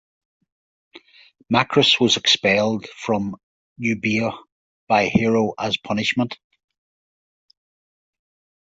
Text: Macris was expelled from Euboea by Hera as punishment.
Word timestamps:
Macris 1.53 1.99
was 1.99 2.17
expelled 2.17 2.87
from 2.89 3.35
Euboea 3.79 4.35
by 4.87 5.05
Hera 5.05 5.49
as 5.59 5.77
punishment. 5.77 6.39